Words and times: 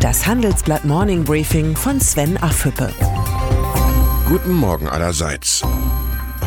Das 0.00 0.24
Handelsblatt 0.24 0.84
Morning 0.84 1.24
Briefing 1.24 1.74
von 1.74 2.00
Sven 2.00 2.36
Affüppe. 2.36 2.92
Guten 4.28 4.52
Morgen 4.52 4.86
allerseits. 4.86 5.64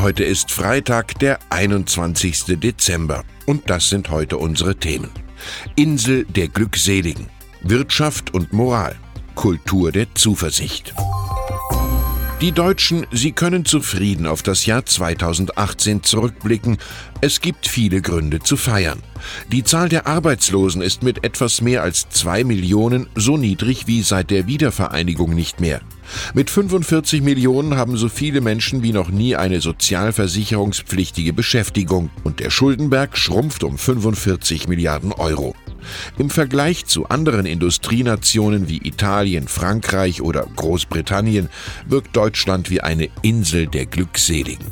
Heute 0.01 0.23
ist 0.23 0.51
Freitag, 0.51 1.19
der 1.19 1.37
21. 1.49 2.59
Dezember. 2.61 3.25
Und 3.45 3.69
das 3.69 3.89
sind 3.89 4.09
heute 4.09 4.37
unsere 4.37 4.77
Themen. 4.77 5.09
Insel 5.75 6.23
der 6.23 6.47
Glückseligen. 6.47 7.27
Wirtschaft 7.61 8.33
und 8.33 8.53
Moral. 8.53 8.95
Kultur 9.35 9.91
der 9.91 10.15
Zuversicht. 10.15 10.93
Die 12.41 12.51
Deutschen, 12.51 13.05
sie 13.11 13.33
können 13.33 13.65
zufrieden 13.65 14.25
auf 14.25 14.41
das 14.41 14.65
Jahr 14.65 14.83
2018 14.83 16.01
zurückblicken. 16.01 16.79
Es 17.21 17.39
gibt 17.39 17.67
viele 17.67 18.01
Gründe 18.01 18.39
zu 18.39 18.57
feiern. 18.57 18.97
Die 19.51 19.63
Zahl 19.63 19.89
der 19.89 20.07
Arbeitslosen 20.07 20.81
ist 20.81 21.03
mit 21.03 21.23
etwas 21.23 21.61
mehr 21.61 21.83
als 21.83 22.09
zwei 22.09 22.43
Millionen 22.43 23.07
so 23.13 23.37
niedrig 23.37 23.85
wie 23.85 24.01
seit 24.01 24.31
der 24.31 24.47
Wiedervereinigung 24.47 25.35
nicht 25.35 25.61
mehr. 25.61 25.81
Mit 26.33 26.49
45 26.49 27.21
Millionen 27.21 27.77
haben 27.77 27.95
so 27.95 28.09
viele 28.09 28.41
Menschen 28.41 28.81
wie 28.81 28.91
noch 28.91 29.09
nie 29.09 29.35
eine 29.35 29.61
sozialversicherungspflichtige 29.61 31.33
Beschäftigung 31.33 32.09
und 32.23 32.39
der 32.39 32.49
Schuldenberg 32.49 33.19
schrumpft 33.19 33.63
um 33.63 33.77
45 33.77 34.67
Milliarden 34.67 35.13
Euro. 35.13 35.53
Im 36.17 36.29
Vergleich 36.29 36.85
zu 36.85 37.09
anderen 37.09 37.45
Industrienationen 37.45 38.69
wie 38.69 38.77
Italien, 38.77 39.47
Frankreich 39.47 40.21
oder 40.21 40.45
Großbritannien 40.55 41.49
wirkt 41.87 42.15
Deutschland 42.15 42.69
wie 42.69 42.81
eine 42.81 43.09
Insel 43.21 43.67
der 43.67 43.85
Glückseligen. 43.85 44.71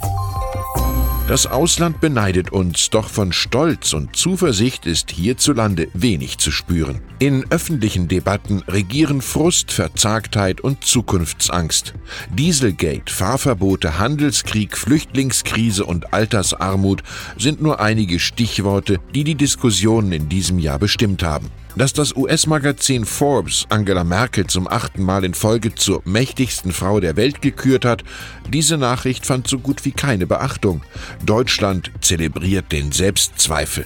Das 1.29 1.45
Ausland 1.45 2.01
beneidet 2.01 2.51
uns, 2.51 2.89
doch 2.89 3.07
von 3.07 3.31
Stolz 3.31 3.93
und 3.93 4.15
Zuversicht 4.15 4.87
ist 4.87 5.11
hierzulande 5.11 5.87
wenig 5.93 6.39
zu 6.39 6.49
spüren. 6.49 7.01
In 7.19 7.45
öffentlichen 7.51 8.07
Debatten 8.07 8.63
regieren 8.67 9.21
Frust, 9.21 9.71
Verzagtheit 9.71 10.59
und 10.59 10.83
Zukunftsangst. 10.83 11.93
Dieselgate, 12.33 13.13
Fahrverbote, 13.13 13.99
Handelskrieg, 13.99 14.75
Flüchtlingskrise 14.75 15.85
und 15.85 16.15
Altersarmut 16.15 17.03
sind 17.37 17.61
nur 17.61 17.79
einige 17.79 18.17
Stichworte, 18.17 18.99
die 19.13 19.23
die 19.23 19.35
Diskussionen 19.35 20.11
in 20.11 20.29
diesem 20.29 20.57
Jahr 20.57 20.79
bestimmt 20.79 21.21
haben 21.21 21.51
dass 21.79 21.93
das 21.93 22.13
US-Magazin 22.13 23.05
Forbes 23.05 23.65
Angela 23.69 24.03
Merkel 24.03 24.45
zum 24.45 24.67
achten 24.67 25.01
Mal 25.01 25.23
in 25.23 25.33
Folge 25.33 25.73
zur 25.73 26.01
mächtigsten 26.03 26.73
Frau 26.73 26.99
der 26.99 27.15
Welt 27.15 27.41
gekürt 27.41 27.85
hat, 27.85 28.03
diese 28.49 28.77
Nachricht 28.77 29.25
fand 29.25 29.47
so 29.47 29.59
gut 29.59 29.85
wie 29.85 29.93
keine 29.93 30.27
Beachtung. 30.27 30.81
Deutschland 31.25 31.89
zelebriert 32.01 32.73
den 32.73 32.91
Selbstzweifel. 32.91 33.85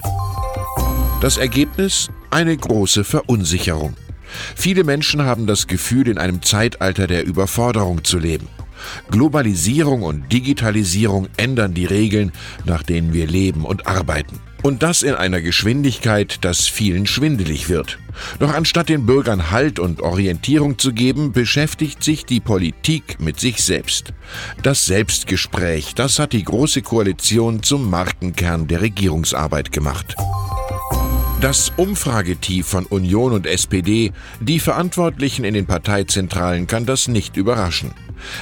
Das 1.21 1.37
Ergebnis? 1.37 2.09
Eine 2.31 2.57
große 2.57 3.03
Verunsicherung. 3.03 3.93
Viele 4.55 4.83
Menschen 4.83 5.21
haben 5.21 5.45
das 5.45 5.67
Gefühl, 5.67 6.07
in 6.07 6.17
einem 6.17 6.41
Zeitalter 6.41 7.05
der 7.05 7.27
Überforderung 7.27 8.03
zu 8.03 8.17
leben. 8.17 8.47
Globalisierung 9.11 10.01
und 10.01 10.33
Digitalisierung 10.33 11.27
ändern 11.37 11.75
die 11.75 11.85
Regeln, 11.85 12.31
nach 12.65 12.81
denen 12.81 13.13
wir 13.13 13.27
leben 13.27 13.65
und 13.65 13.85
arbeiten. 13.85 14.39
Und 14.63 14.81
das 14.81 15.03
in 15.03 15.13
einer 15.13 15.41
Geschwindigkeit, 15.41 16.43
dass 16.45 16.67
vielen 16.67 17.05
schwindelig 17.05 17.67
wird. 17.67 17.99
Doch 18.39 18.53
anstatt 18.53 18.87
den 18.87 19.05
Bürgern 19.05 19.51
Halt 19.51 19.77
und 19.77 20.01
Orientierung 20.01 20.79
zu 20.79 20.93
geben, 20.93 21.33
beschäftigt 21.33 22.01
sich 22.01 22.25
die 22.25 22.39
Politik 22.39 23.19
mit 23.19 23.41
sich 23.41 23.61
selbst. 23.61 24.13
Das 24.61 24.85
Selbstgespräch, 24.85 25.95
das 25.95 26.17
hat 26.17 26.31
die 26.31 26.43
Große 26.43 26.81
Koalition 26.81 27.61
zum 27.61 27.89
Markenkern 27.89 28.67
der 28.67 28.81
Regierungsarbeit 28.81 29.73
gemacht. 29.73 30.15
Das 31.41 31.73
Umfragetief 31.75 32.65
von 32.65 32.85
Union 32.85 33.33
und 33.33 33.45
SPD, 33.45 34.13
die 34.39 34.59
Verantwortlichen 34.59 35.43
in 35.43 35.53
den 35.53 35.65
Parteizentralen 35.65 36.67
kann 36.67 36.85
das 36.85 37.09
nicht 37.09 37.35
überraschen. 37.35 37.91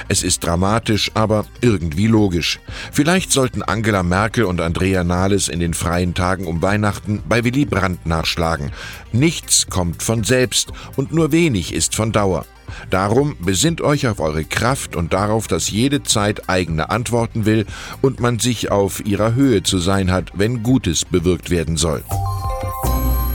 Es 0.08 0.22
ist 0.22 0.44
dramatisch, 0.44 1.10
aber 1.14 1.46
irgendwie 1.60 2.06
logisch. 2.06 2.60
Vielleicht 2.92 3.32
sollten 3.32 3.62
Angela 3.62 4.02
Merkel 4.02 4.44
und 4.44 4.60
Andrea 4.60 5.04
Nahles 5.04 5.48
in 5.48 5.60
den 5.60 5.74
freien 5.74 6.14
Tagen 6.14 6.46
um 6.46 6.62
Weihnachten 6.62 7.22
bei 7.28 7.44
Willy 7.44 7.64
Brandt 7.64 8.06
nachschlagen. 8.06 8.72
Nichts 9.12 9.66
kommt 9.68 10.02
von 10.02 10.24
selbst 10.24 10.72
und 10.96 11.12
nur 11.12 11.32
wenig 11.32 11.74
ist 11.74 11.94
von 11.94 12.12
Dauer. 12.12 12.44
Darum 12.90 13.36
besinnt 13.40 13.80
euch 13.80 14.06
auf 14.06 14.20
eure 14.20 14.44
Kraft 14.44 14.96
und 14.96 15.12
darauf, 15.12 15.46
dass 15.46 15.70
jede 15.70 16.02
Zeit 16.02 16.48
eigene 16.48 16.90
Antworten 16.90 17.44
will 17.44 17.66
und 18.00 18.20
man 18.20 18.38
sich 18.38 18.70
auf 18.70 19.04
ihrer 19.04 19.34
Höhe 19.34 19.62
zu 19.62 19.78
sein 19.78 20.10
hat, 20.10 20.32
wenn 20.34 20.62
Gutes 20.62 21.04
bewirkt 21.04 21.50
werden 21.50 21.76
soll. 21.76 22.02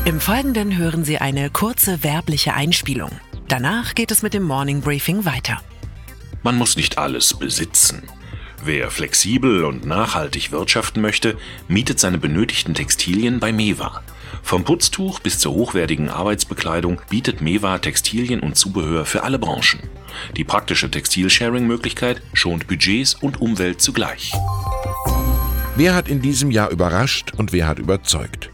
Im 0.05 0.19
Folgenden 0.21 0.77
hören 0.77 1.03
Sie 1.03 1.17
eine 1.17 1.49
kurze 1.49 2.03
werbliche 2.03 2.53
Einspielung. 2.53 3.11
Danach 3.47 3.93
geht 3.93 4.11
es 4.11 4.23
mit 4.23 4.33
dem 4.33 4.43
Morning 4.43 4.81
Briefing 4.81 5.25
weiter. 5.25 5.59
Man 6.43 6.55
muss 6.57 6.77
nicht 6.77 6.97
alles 6.97 7.33
besitzen. 7.33 8.03
Wer 8.63 8.89
flexibel 8.89 9.63
und 9.65 9.85
nachhaltig 9.85 10.51
wirtschaften 10.51 11.01
möchte, 11.01 11.37
mietet 11.67 11.99
seine 11.99 12.17
benötigten 12.17 12.73
Textilien 12.73 13.39
bei 13.39 13.51
Mewa. 13.51 14.01
Vom 14.43 14.63
Putztuch 14.63 15.19
bis 15.19 15.39
zur 15.39 15.53
hochwertigen 15.53 16.09
Arbeitsbekleidung 16.09 17.01
bietet 17.09 17.41
Mewa 17.41 17.77
Textilien 17.77 18.39
und 18.39 18.55
Zubehör 18.57 19.05
für 19.05 19.23
alle 19.23 19.39
Branchen. 19.39 19.79
Die 20.35 20.43
praktische 20.43 20.89
Textilsharing-Möglichkeit 20.89 22.21
schont 22.33 22.67
Budgets 22.67 23.13
und 23.13 23.41
Umwelt 23.41 23.81
zugleich. 23.81 24.31
Wer 25.75 25.93
hat 25.93 26.07
in 26.07 26.21
diesem 26.21 26.49
Jahr 26.49 26.71
überrascht 26.71 27.33
und 27.37 27.53
wer 27.53 27.67
hat 27.67 27.77
überzeugt? 27.77 28.46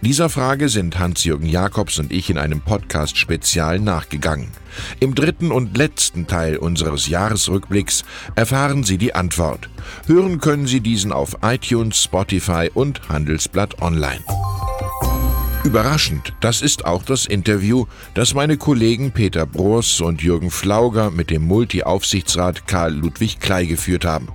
Dieser 0.00 0.28
Frage 0.28 0.68
sind 0.68 0.98
Hans-Jürgen 0.98 1.48
Jakobs 1.48 1.98
und 1.98 2.12
ich 2.12 2.30
in 2.30 2.38
einem 2.38 2.60
Podcast-Spezial 2.60 3.78
nachgegangen. 3.78 4.48
Im 5.00 5.14
dritten 5.14 5.50
und 5.50 5.76
letzten 5.76 6.26
Teil 6.26 6.56
unseres 6.56 7.08
Jahresrückblicks 7.08 8.04
erfahren 8.34 8.84
Sie 8.84 8.98
die 8.98 9.14
Antwort. 9.14 9.68
Hören 10.06 10.40
können 10.40 10.66
Sie 10.66 10.80
diesen 10.80 11.12
auf 11.12 11.36
iTunes, 11.42 12.02
Spotify 12.02 12.70
und 12.72 13.08
Handelsblatt 13.08 13.80
Online. 13.82 14.20
Überraschend, 15.64 16.32
das 16.40 16.60
ist 16.60 16.84
auch 16.86 17.04
das 17.04 17.24
Interview, 17.24 17.86
das 18.14 18.34
meine 18.34 18.56
Kollegen 18.56 19.12
Peter 19.12 19.46
Broers 19.46 20.00
und 20.00 20.20
Jürgen 20.20 20.50
Flauger 20.50 21.12
mit 21.12 21.30
dem 21.30 21.46
Multi-Aufsichtsrat 21.46 22.66
Karl 22.66 22.94
Ludwig 22.94 23.38
Klei 23.38 23.66
geführt 23.66 24.04
haben. 24.04 24.28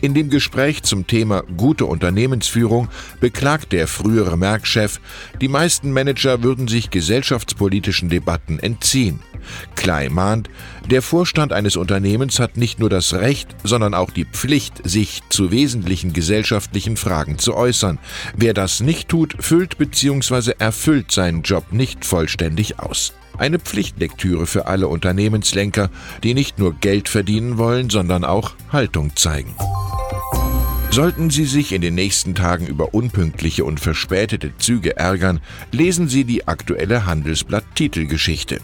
In 0.00 0.14
dem 0.14 0.30
Gespräch 0.30 0.82
zum 0.82 1.06
Thema 1.06 1.42
gute 1.56 1.86
Unternehmensführung 1.86 2.88
beklagt 3.20 3.72
der 3.72 3.88
frühere 3.88 4.36
Merckchef, 4.36 5.00
die 5.40 5.48
meisten 5.48 5.92
Manager 5.92 6.42
würden 6.42 6.68
sich 6.68 6.90
gesellschaftspolitischen 6.90 8.08
Debatten 8.08 8.58
entziehen. 8.58 9.20
Klei 9.76 10.08
mahnt, 10.08 10.48
der 10.90 11.02
Vorstand 11.02 11.52
eines 11.52 11.76
Unternehmens 11.76 12.38
hat 12.40 12.56
nicht 12.56 12.78
nur 12.78 12.90
das 12.90 13.14
Recht, 13.14 13.54
sondern 13.62 13.94
auch 13.94 14.10
die 14.10 14.24
Pflicht, 14.24 14.80
sich 14.88 15.22
zu 15.28 15.50
wesentlichen 15.50 16.12
gesellschaftlichen 16.12 16.96
Fragen 16.96 17.38
zu 17.38 17.54
äußern. 17.54 17.98
Wer 18.36 18.54
das 18.54 18.80
nicht 18.80 19.08
tut, 19.08 19.36
füllt 19.38 19.78
bzw. 19.78 20.52
erfüllt 20.58 21.12
seinen 21.12 21.42
Job 21.42 21.72
nicht 21.72 22.04
vollständig 22.04 22.78
aus. 22.78 23.12
Eine 23.38 23.58
Pflichtlektüre 23.58 24.46
für 24.46 24.66
alle 24.66 24.88
Unternehmenslenker, 24.88 25.90
die 26.22 26.34
nicht 26.34 26.58
nur 26.58 26.74
Geld 26.74 27.08
verdienen 27.08 27.56
wollen, 27.56 27.88
sondern 27.88 28.24
auch 28.24 28.52
Haltung 28.72 29.14
zeigen. 29.16 29.54
Sollten 30.90 31.30
Sie 31.30 31.44
sich 31.44 31.72
in 31.72 31.80
den 31.80 31.94
nächsten 31.94 32.34
Tagen 32.34 32.66
über 32.66 32.94
unpünktliche 32.94 33.64
und 33.64 33.78
verspätete 33.78 34.56
Züge 34.58 34.96
ärgern, 34.96 35.40
lesen 35.70 36.08
Sie 36.08 36.24
die 36.24 36.48
aktuelle 36.48 37.06
Handelsblatt-Titelgeschichte. 37.06 38.60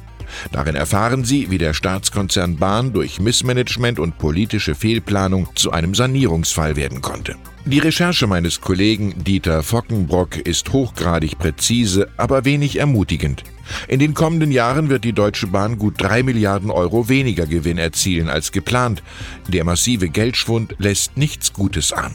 Darin 0.52 0.74
erfahren 0.74 1.24
Sie, 1.24 1.50
wie 1.50 1.58
der 1.58 1.74
Staatskonzern 1.74 2.56
Bahn 2.56 2.92
durch 2.92 3.20
Missmanagement 3.20 3.98
und 3.98 4.18
politische 4.18 4.74
Fehlplanung 4.74 5.48
zu 5.54 5.72
einem 5.72 5.94
Sanierungsfall 5.94 6.76
werden 6.76 7.00
konnte. 7.00 7.36
Die 7.66 7.78
Recherche 7.78 8.26
meines 8.26 8.60
Kollegen 8.60 9.24
Dieter 9.24 9.62
Fockenbrock 9.62 10.36
ist 10.36 10.72
hochgradig 10.72 11.38
präzise, 11.38 12.08
aber 12.18 12.44
wenig 12.44 12.78
ermutigend. 12.78 13.42
In 13.88 13.98
den 13.98 14.12
kommenden 14.12 14.52
Jahren 14.52 14.90
wird 14.90 15.04
die 15.04 15.14
Deutsche 15.14 15.46
Bahn 15.46 15.78
gut 15.78 15.94
drei 15.96 16.22
Milliarden 16.22 16.70
Euro 16.70 17.08
weniger 17.08 17.46
Gewinn 17.46 17.78
erzielen 17.78 18.28
als 18.28 18.52
geplant. 18.52 19.02
Der 19.48 19.64
massive 19.64 20.10
Geldschwund 20.10 20.74
lässt 20.78 21.16
nichts 21.16 21.54
Gutes 21.54 21.94
an. 21.94 22.14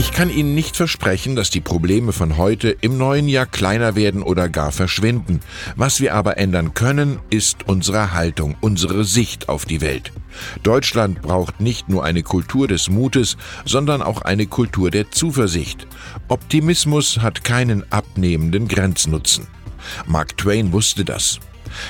Ich 0.00 0.12
kann 0.12 0.30
Ihnen 0.30 0.54
nicht 0.54 0.78
versprechen, 0.78 1.36
dass 1.36 1.50
die 1.50 1.60
Probleme 1.60 2.14
von 2.14 2.38
heute 2.38 2.70
im 2.70 2.96
neuen 2.96 3.28
Jahr 3.28 3.44
kleiner 3.44 3.96
werden 3.96 4.22
oder 4.22 4.48
gar 4.48 4.72
verschwinden. 4.72 5.40
Was 5.76 6.00
wir 6.00 6.14
aber 6.14 6.38
ändern 6.38 6.72
können, 6.72 7.18
ist 7.28 7.68
unsere 7.68 8.14
Haltung, 8.14 8.56
unsere 8.62 9.04
Sicht 9.04 9.50
auf 9.50 9.66
die 9.66 9.82
Welt. 9.82 10.10
Deutschland 10.62 11.20
braucht 11.20 11.60
nicht 11.60 11.90
nur 11.90 12.02
eine 12.02 12.22
Kultur 12.22 12.66
des 12.66 12.88
Mutes, 12.88 13.36
sondern 13.66 14.00
auch 14.00 14.22
eine 14.22 14.46
Kultur 14.46 14.90
der 14.90 15.10
Zuversicht. 15.10 15.86
Optimismus 16.28 17.18
hat 17.18 17.44
keinen 17.44 17.84
abnehmenden 17.92 18.68
Grenznutzen. 18.68 19.48
Mark 20.06 20.38
Twain 20.38 20.72
wusste 20.72 21.04
das. 21.04 21.40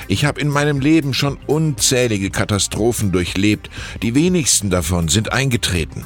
Ich 0.09 0.25
habe 0.25 0.41
in 0.41 0.49
meinem 0.49 0.81
Leben 0.81 1.13
schon 1.13 1.37
unzählige 1.47 2.29
Katastrophen 2.29 3.13
durchlebt, 3.13 3.69
die 4.03 4.15
wenigsten 4.15 4.69
davon 4.69 5.07
sind 5.07 5.31
eingetreten. 5.31 6.05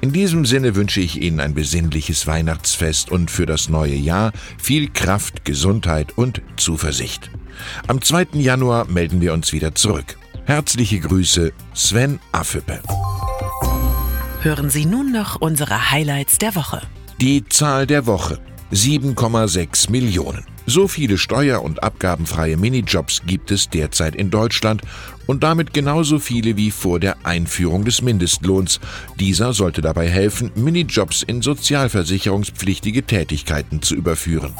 In 0.00 0.12
diesem 0.12 0.44
Sinne 0.44 0.74
wünsche 0.74 1.00
ich 1.00 1.20
Ihnen 1.20 1.40
ein 1.40 1.54
besinnliches 1.54 2.26
Weihnachtsfest 2.26 3.10
und 3.10 3.30
für 3.30 3.46
das 3.46 3.68
neue 3.68 3.94
Jahr 3.94 4.32
viel 4.56 4.88
Kraft, 4.90 5.44
Gesundheit 5.44 6.16
und 6.16 6.42
Zuversicht. 6.56 7.30
Am 7.86 8.00
2. 8.00 8.28
Januar 8.34 8.86
melden 8.86 9.20
wir 9.20 9.32
uns 9.32 9.52
wieder 9.52 9.74
zurück. 9.74 10.16
Herzliche 10.44 11.00
Grüße, 11.00 11.52
Sven 11.74 12.18
Affepe. 12.32 12.80
Hören 14.40 14.70
Sie 14.70 14.86
nun 14.86 15.12
noch 15.12 15.40
unsere 15.40 15.90
Highlights 15.90 16.38
der 16.38 16.54
Woche. 16.54 16.82
Die 17.20 17.44
Zahl 17.44 17.86
der 17.86 18.06
Woche. 18.06 18.38
7,6 18.72 19.90
Millionen. 19.90 20.44
So 20.68 20.86
viele 20.86 21.16
steuer- 21.16 21.62
und 21.62 21.82
abgabenfreie 21.82 22.58
Minijobs 22.58 23.22
gibt 23.26 23.50
es 23.50 23.70
derzeit 23.70 24.14
in 24.14 24.28
Deutschland 24.28 24.82
und 25.26 25.42
damit 25.42 25.72
genauso 25.72 26.18
viele 26.18 26.58
wie 26.58 26.70
vor 26.70 27.00
der 27.00 27.24
Einführung 27.24 27.86
des 27.86 28.02
Mindestlohns. 28.02 28.78
Dieser 29.18 29.54
sollte 29.54 29.80
dabei 29.80 30.10
helfen, 30.10 30.50
Minijobs 30.56 31.22
in 31.22 31.40
sozialversicherungspflichtige 31.40 33.04
Tätigkeiten 33.04 33.80
zu 33.80 33.94
überführen. 33.94 34.52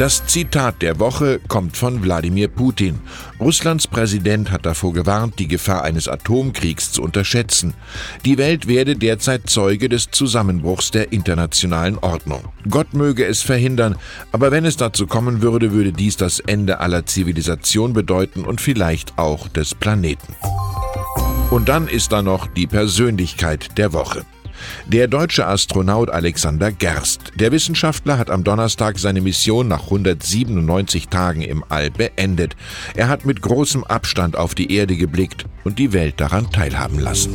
Das 0.00 0.24
Zitat 0.24 0.80
der 0.80 0.98
Woche 0.98 1.40
kommt 1.46 1.76
von 1.76 2.02
Wladimir 2.02 2.48
Putin. 2.48 3.00
Russlands 3.38 3.86
Präsident 3.86 4.50
hat 4.50 4.64
davor 4.64 4.94
gewarnt, 4.94 5.38
die 5.38 5.46
Gefahr 5.46 5.84
eines 5.84 6.08
Atomkriegs 6.08 6.90
zu 6.90 7.02
unterschätzen. 7.02 7.74
Die 8.24 8.38
Welt 8.38 8.66
werde 8.66 8.96
derzeit 8.96 9.50
Zeuge 9.50 9.90
des 9.90 10.10
Zusammenbruchs 10.10 10.90
der 10.90 11.12
internationalen 11.12 11.98
Ordnung. 11.98 12.44
Gott 12.70 12.94
möge 12.94 13.26
es 13.26 13.42
verhindern, 13.42 13.94
aber 14.32 14.50
wenn 14.50 14.64
es 14.64 14.78
dazu 14.78 15.06
kommen 15.06 15.42
würde, 15.42 15.70
würde 15.70 15.92
dies 15.92 16.16
das 16.16 16.40
Ende 16.40 16.80
aller 16.80 17.04
Zivilisation 17.04 17.92
bedeuten 17.92 18.46
und 18.46 18.62
vielleicht 18.62 19.18
auch 19.18 19.48
des 19.48 19.74
Planeten. 19.74 20.34
Und 21.50 21.68
dann 21.68 21.88
ist 21.88 22.10
da 22.10 22.22
noch 22.22 22.46
die 22.46 22.66
Persönlichkeit 22.66 23.76
der 23.76 23.92
Woche. 23.92 24.24
Der 24.86 25.08
deutsche 25.08 25.46
Astronaut 25.46 26.10
Alexander 26.10 26.72
Gerst. 26.72 27.32
Der 27.36 27.52
Wissenschaftler 27.52 28.18
hat 28.18 28.30
am 28.30 28.44
Donnerstag 28.44 28.98
seine 28.98 29.20
Mission 29.20 29.68
nach 29.68 29.84
197 29.84 31.08
Tagen 31.08 31.42
im 31.42 31.64
All 31.68 31.90
beendet. 31.90 32.56
Er 32.94 33.08
hat 33.08 33.24
mit 33.24 33.42
großem 33.42 33.84
Abstand 33.84 34.36
auf 34.36 34.54
die 34.54 34.72
Erde 34.72 34.96
geblickt 34.96 35.46
und 35.64 35.78
die 35.78 35.92
Welt 35.92 36.20
daran 36.20 36.50
teilhaben 36.50 36.98
lassen. 36.98 37.30